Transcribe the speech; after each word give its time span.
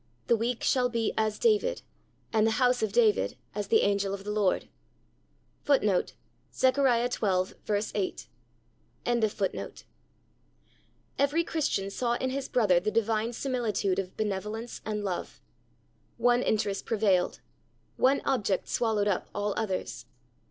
The 0.25 0.35
weak 0.35 0.63
shall 0.63 0.89
be 0.89 1.13
"as 1.15 1.37
David," 1.37 1.83
and 2.33 2.47
the 2.47 2.57
house 2.57 2.81
of 2.81 2.91
David 2.91 3.37
"as 3.53 3.67
the 3.67 3.81
angel 3.83 4.15
of 4.15 4.23
the 4.23 4.31
Lord."'^ 4.31 4.67
Eveiy 5.67 6.77
Christian 11.45 11.89
saw 11.91 12.13
in 12.15 12.29
his 12.31 12.49
brother 12.49 12.79
the 12.79 12.89
divine 12.89 13.31
similitude 13.31 13.99
of 13.99 14.17
benevolence 14.17 14.81
and 14.83 15.03
love. 15.03 15.39
One 16.17 16.41
interest 16.41 16.87
prevailed. 16.87 17.39
One 17.97 18.21
object 18.25 18.69
swallowed 18.69 19.07
up 19.07 19.29
all 19.35 19.53
others. 19.55 20.07